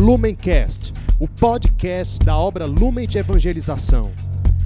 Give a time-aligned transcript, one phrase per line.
[0.00, 4.10] Lumencast, o podcast da obra Lumen de Evangelização.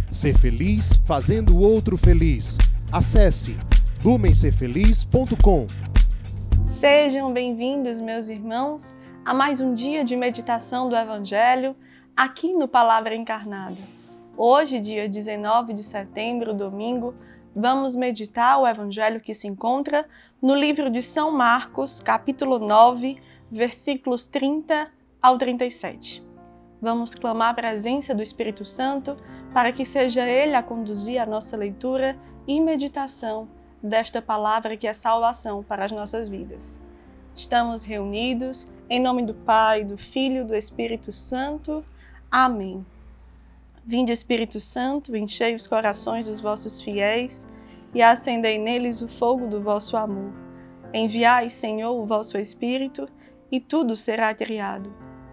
[0.08, 2.56] Ser feliz fazendo o outro feliz.
[2.92, 3.58] Acesse
[4.04, 5.66] lumencerfeliz.com.
[6.78, 8.94] Sejam bem-vindos, meus irmãos,
[9.24, 11.74] a mais um dia de meditação do Evangelho
[12.16, 13.78] aqui no Palavra Encarnada.
[14.36, 17.12] Hoje, dia 19 de setembro, domingo,
[17.56, 20.06] vamos meditar o Evangelho que se encontra
[20.40, 23.16] no livro de São Marcos, capítulo 9,
[23.50, 24.94] versículos 30
[25.24, 26.22] ao 37.
[26.82, 29.16] Vamos clamar a presença do Espírito Santo
[29.54, 32.14] para que seja Ele a conduzir a nossa leitura
[32.46, 33.48] e meditação
[33.82, 36.78] desta palavra que é salvação para as nossas vidas.
[37.34, 41.82] Estamos reunidos em nome do Pai, do Filho e do Espírito Santo.
[42.30, 42.84] Amém.
[43.82, 47.48] Vinde, Espírito Santo, enchei os corações dos vossos fiéis
[47.94, 50.34] e acendei neles o fogo do vosso amor.
[50.92, 53.08] Enviai, Senhor, o vosso Espírito,
[53.50, 54.92] e tudo será criado,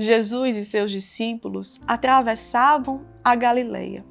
[0.00, 4.02] Jesus e seus discípulos atravessavam a Galileia.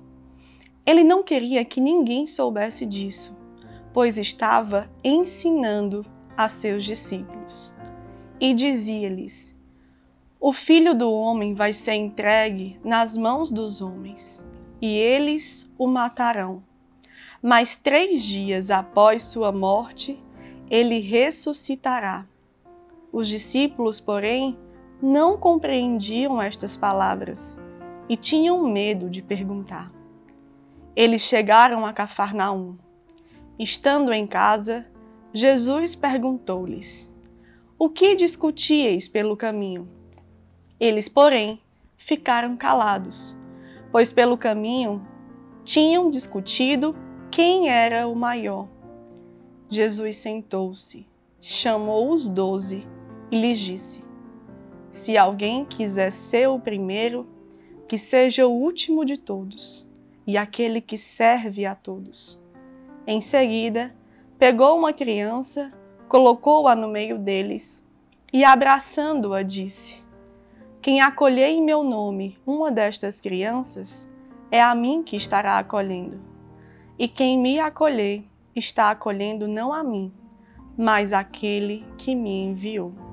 [0.85, 3.35] Ele não queria que ninguém soubesse disso,
[3.91, 6.05] pois estava ensinando
[6.37, 7.73] a seus discípulos.
[8.39, 9.57] E dizia-lhes:
[10.39, 14.47] O filho do homem vai ser entregue nas mãos dos homens,
[14.79, 16.61] e eles o matarão.
[17.41, 20.23] Mas três dias após sua morte,
[20.69, 22.27] ele ressuscitará.
[23.11, 24.55] Os discípulos, porém,
[25.01, 27.57] não compreendiam estas palavras
[28.09, 29.91] e tinham medo de perguntar.
[30.95, 32.75] Eles chegaram a Cafarnaum.
[33.57, 34.85] Estando em casa,
[35.33, 37.13] Jesus perguntou-lhes:
[37.77, 39.87] O que discutíeis pelo caminho?
[40.79, 41.61] Eles, porém,
[41.95, 43.35] ficaram calados,
[43.91, 45.05] pois pelo caminho
[45.63, 46.95] tinham discutido
[47.31, 48.67] quem era o maior.
[49.69, 51.05] Jesus sentou-se,
[51.39, 52.87] chamou os doze
[53.31, 54.08] e lhes disse:
[54.91, 57.27] Se alguém quiser ser o primeiro,
[57.87, 59.87] que seja o último de todos
[60.25, 62.39] e aquele que serve a todos.
[63.07, 63.95] Em seguida,
[64.37, 65.71] pegou uma criança,
[66.07, 67.83] colocou-a no meio deles
[68.31, 70.03] e, abraçando-a, disse:
[70.81, 74.07] Quem acolher em meu nome uma destas crianças,
[74.51, 76.19] é a mim que estará acolhendo.
[76.97, 78.23] E quem me acolher,
[78.55, 80.11] está acolhendo não a mim,
[80.77, 83.08] mas aquele que me enviou.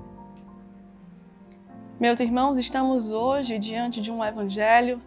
[1.98, 5.00] Meus irmãos, estamos hoje diante de um evangelho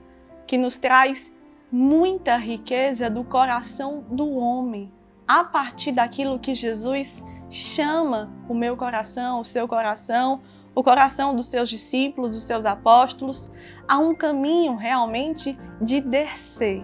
[0.47, 1.31] que nos traz
[1.71, 4.91] muita riqueza do coração do homem,
[5.27, 10.41] a partir daquilo que Jesus chama o meu coração, o seu coração,
[10.73, 13.51] o coração dos seus discípulos, dos seus apóstolos,
[13.87, 16.83] a um caminho realmente de descer,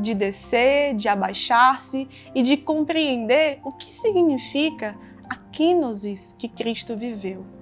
[0.00, 4.98] de descer, de abaixar-se e de compreender o que significa
[5.30, 7.55] a quinosis que Cristo viveu.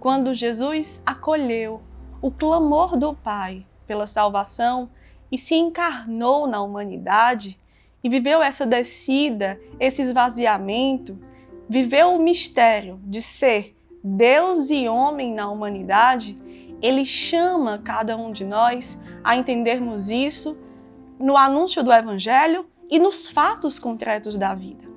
[0.00, 1.82] Quando Jesus acolheu
[2.22, 4.88] o clamor do Pai pela salvação
[5.30, 7.60] e se encarnou na humanidade
[8.02, 11.18] e viveu essa descida, esse esvaziamento,
[11.68, 16.40] viveu o mistério de ser Deus e homem na humanidade,
[16.80, 20.56] ele chama cada um de nós a entendermos isso
[21.18, 24.88] no anúncio do Evangelho e nos fatos concretos da vida.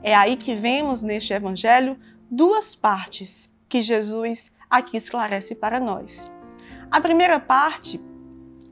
[0.00, 1.98] É aí que vemos neste Evangelho
[2.30, 6.30] duas partes que Jesus aqui esclarece para nós.
[6.90, 8.00] A primeira parte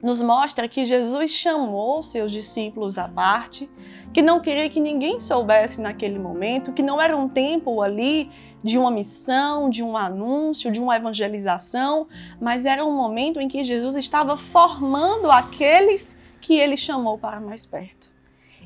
[0.03, 3.69] nos mostra que Jesus chamou seus discípulos à parte,
[4.13, 8.31] que não queria que ninguém soubesse naquele momento, que não era um tempo ali
[8.63, 12.09] de uma missão, de um anúncio, de uma evangelização,
[12.41, 17.65] mas era um momento em que Jesus estava formando aqueles que ele chamou para mais
[17.65, 18.13] perto.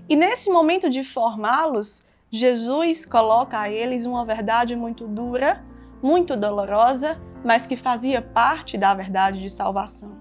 [0.08, 5.64] E nesse momento de formá-los, Jesus coloca a eles uma verdade muito dura,
[6.02, 10.18] muito dolorosa, mas que fazia parte da verdade de salvação.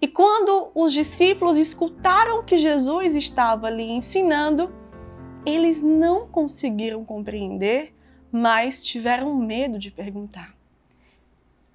[0.00, 4.72] E quando os discípulos escutaram que Jesus estava ali ensinando,
[5.44, 7.94] eles não conseguiram compreender,
[8.30, 10.54] mas tiveram medo de perguntar.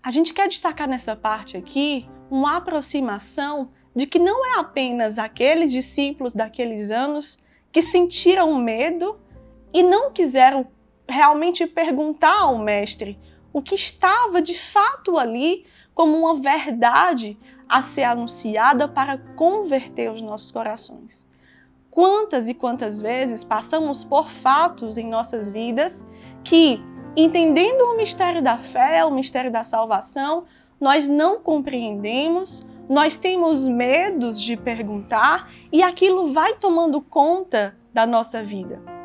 [0.04, 5.72] A gente quer destacar nessa parte aqui uma aproximação de que não é apenas aqueles
[5.72, 7.40] discípulos daqueles anos
[7.72, 9.20] que sentiram medo
[9.74, 10.68] e não quiseram
[11.12, 13.20] realmente perguntar ao Mestre
[13.54, 17.38] o que estava de fato ali como uma verdade
[17.68, 21.28] a ser anunciada para converter os nossos corações.
[21.90, 26.06] Quantas e quantas vezes passamos por fatos em nossas vidas
[26.44, 26.82] que,
[27.16, 30.46] entendendo o mistério da fé, o mistério da salvação,
[30.80, 38.42] nós não compreendemos, nós temos medos de perguntar e aquilo vai tomando conta da nossa
[38.42, 39.01] vida.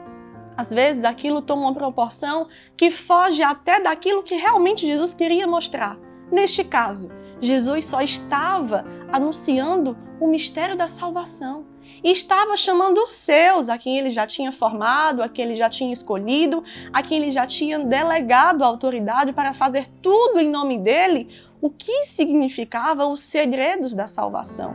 [0.56, 5.98] Às vezes aquilo toma uma proporção que foge até daquilo que realmente Jesus queria mostrar.
[6.30, 7.10] Neste caso,
[7.40, 11.66] Jesus só estava anunciando o mistério da salvação
[12.02, 15.70] e estava chamando os seus, a quem ele já tinha formado, a quem ele já
[15.70, 20.78] tinha escolhido, a quem ele já tinha delegado a autoridade para fazer tudo em nome
[20.78, 21.28] dele,
[21.60, 24.74] o que significava os segredos da salvação.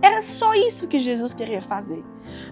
[0.00, 2.02] Era só isso que Jesus queria fazer.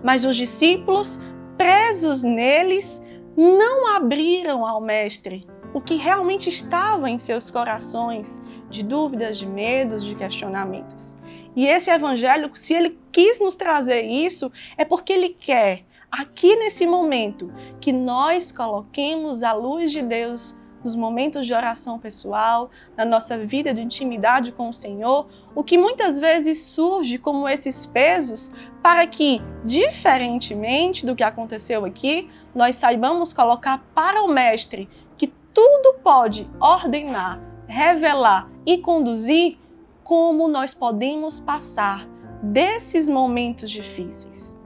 [0.05, 1.19] Mas os discípulos,
[1.61, 3.03] presos neles,
[3.37, 8.41] não abriram ao Mestre o que realmente estava em seus corações
[8.71, 11.15] de dúvidas, de medos, de questionamentos.
[11.55, 16.87] E esse evangelho, se ele quis nos trazer isso, é porque ele quer, aqui nesse
[16.87, 23.37] momento, que nós coloquemos a luz de Deus nos momentos de oração pessoal, na nossa
[23.38, 29.06] vida de intimidade com o Senhor, o que muitas vezes surge como esses pesos, para
[29.06, 36.49] que, diferentemente do que aconteceu aqui, nós saibamos colocar para o Mestre que tudo pode
[36.61, 39.59] ordenar, revelar e conduzir
[40.03, 42.09] como nós podemos passar
[42.43, 44.56] desses momentos difíceis.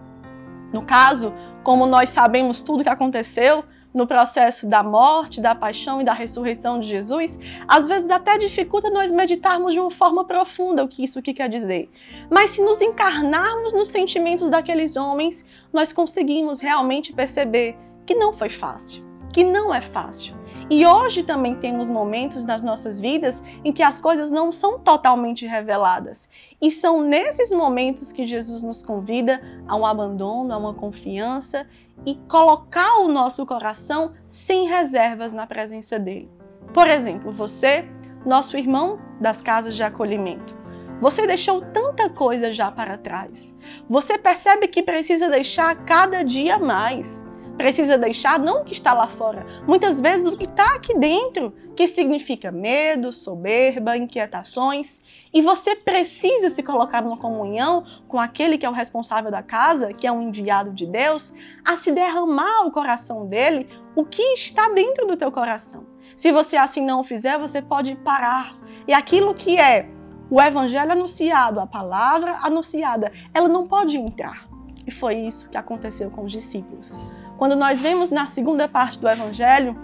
[0.72, 1.32] No caso,
[1.62, 3.64] como nós sabemos tudo o que aconteceu
[3.94, 7.38] no processo da morte, da paixão e da ressurreição de Jesus,
[7.68, 11.48] às vezes até dificulta nós meditarmos de uma forma profunda o que isso que quer
[11.48, 11.88] dizer.
[12.28, 18.48] Mas se nos encarnarmos nos sentimentos daqueles homens, nós conseguimos realmente perceber que não foi
[18.48, 20.34] fácil, que não é fácil
[20.70, 25.46] e hoje também temos momentos nas nossas vidas em que as coisas não são totalmente
[25.46, 26.28] reveladas.
[26.60, 31.66] E são nesses momentos que Jesus nos convida a um abandono, a uma confiança
[32.06, 36.30] e colocar o nosso coração sem reservas na presença dele.
[36.72, 37.86] Por exemplo, você,
[38.24, 40.56] nosso irmão das casas de acolhimento.
[41.00, 43.54] Você deixou tanta coisa já para trás.
[43.88, 49.06] Você percebe que precisa deixar cada dia mais precisa deixar não o que está lá
[49.06, 55.02] fora, muitas vezes o que está aqui dentro, que significa medo, soberba, inquietações.
[55.32, 59.92] E você precisa se colocar numa comunhão com aquele que é o responsável da casa,
[59.92, 61.32] que é um enviado de Deus,
[61.64, 65.86] a se derramar ao coração dele o que está dentro do teu coração.
[66.16, 68.56] Se você assim não o fizer, você pode parar.
[68.86, 69.88] E aquilo que é
[70.30, 74.53] o evangelho anunciado, a palavra anunciada, ela não pode entrar.
[74.86, 76.98] E foi isso que aconteceu com os discípulos.
[77.38, 79.76] Quando nós vemos na segunda parte do Evangelho,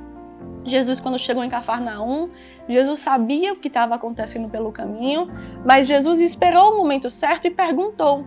[0.64, 2.29] Jesus, quando chegou em Cafarnaum,
[2.69, 5.29] Jesus sabia o que estava acontecendo pelo caminho,
[5.64, 8.25] mas Jesus esperou o momento certo e perguntou: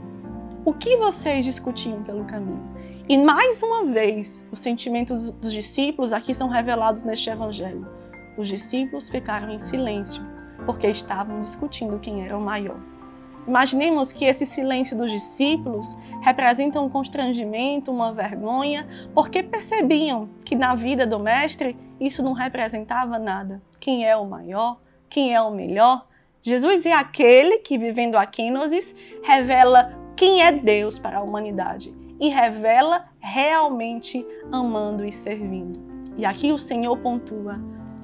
[0.65, 2.73] O que vocês discutiam pelo caminho?
[3.07, 7.87] E mais uma vez, os sentimentos dos discípulos aqui são revelados neste Evangelho.
[8.37, 10.23] Os discípulos ficaram em silêncio,
[10.65, 12.79] porque estavam discutindo quem era o maior.
[13.47, 20.75] Imaginemos que esse silêncio dos discípulos representa um constrangimento, uma vergonha, porque percebiam que na
[20.75, 23.61] vida do Mestre isso não representava nada.
[23.79, 24.79] Quem é o maior?
[25.09, 26.07] Quem é o melhor?
[26.41, 32.29] Jesus é aquele que, vivendo a kenosis, revela quem é Deus para a humanidade e
[32.29, 35.79] revela realmente amando e servindo.
[36.17, 37.59] E aqui o Senhor pontua: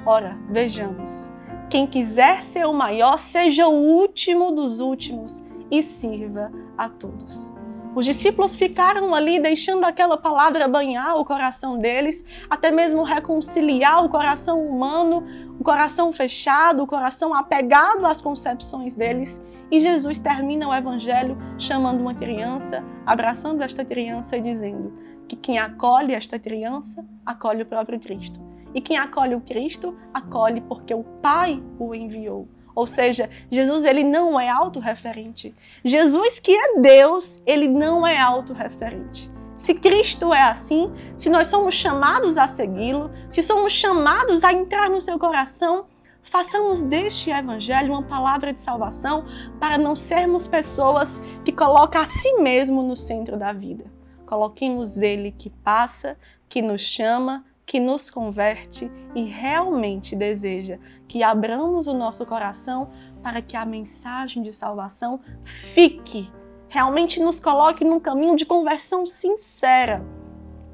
[0.06, 1.30] ora, vejamos
[1.70, 7.54] quem quiser ser o maior, seja o último dos últimos e sirva a todos.
[7.96, 14.10] Os discípulos ficaram ali deixando aquela palavra banhar o coração deles, até mesmo reconciliar o
[14.10, 15.24] coração humano,
[15.60, 19.42] o coração fechado, o coração apegado às concepções deles.
[19.72, 24.94] E Jesus termina o evangelho chamando uma criança, abraçando esta criança e dizendo
[25.28, 28.40] que quem acolhe esta criança, acolhe o próprio Cristo.
[28.74, 32.48] E quem acolhe o Cristo, acolhe porque o Pai o enviou.
[32.76, 35.54] Ou seja, Jesus ele não é autorreferente.
[35.84, 39.30] Jesus que é Deus, ele não é autorreferente.
[39.58, 44.90] Se Cristo é assim, se nós somos chamados a segui-lo, se somos chamados a entrar
[44.90, 45.88] no seu coração,
[46.24, 49.26] façamos deste evangelho uma palavra de salvação
[49.60, 53.84] para não sermos pessoas que colocam a si mesmo no centro da vida.
[54.26, 56.16] Coloquemos ele que passa,
[56.48, 62.90] que nos chama, que nos converte e realmente deseja que abramos o nosso coração
[63.22, 66.32] para que a mensagem de salvação fique,
[66.68, 70.04] realmente nos coloque num caminho de conversão sincera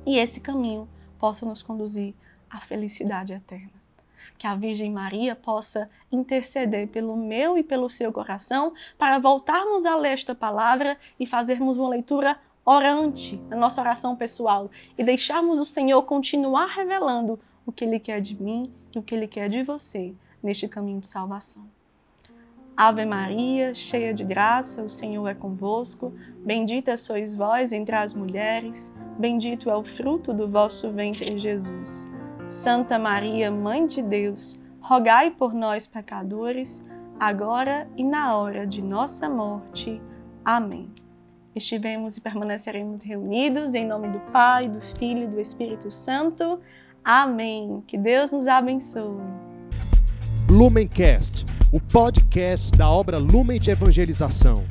[0.06, 0.88] e esse caminho
[1.20, 2.16] possa nos conduzir
[2.50, 3.74] à felicidade eterna.
[4.38, 9.98] que a Virgem Maria possa interceder pelo meu e pelo seu coração para voltarmos a
[9.98, 15.66] ler esta palavra e fazermos uma leitura orante na nossa oração pessoal e deixarmos o
[15.66, 19.62] Senhor continuar revelando o que Ele quer de mim e o que Ele quer de
[19.62, 21.64] você neste caminho de salvação.
[22.76, 26.14] Ave Maria, cheia de graça, o Senhor é convosco.
[26.46, 32.10] Bendita sois vós entre as mulheres, bendito é o fruto do vosso ventre, Jesus.
[32.48, 36.84] Santa Maria, Mãe de Deus, rogai por nós, pecadores,
[37.18, 40.02] agora e na hora de nossa morte.
[40.44, 40.92] Amém.
[41.56, 46.60] Estivemos e permaneceremos reunidos em nome do Pai, do Filho e do Espírito Santo.
[47.02, 47.82] Amém.
[47.88, 49.22] Que Deus nos abençoe.
[50.50, 54.66] Lumencast, o podcast da obra Lumen de Evangelização.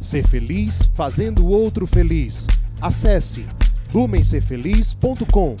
[0.00, 2.48] Ser feliz fazendo o outro feliz.
[2.80, 3.46] Acesse
[3.94, 5.56] lumencerfeliz.com.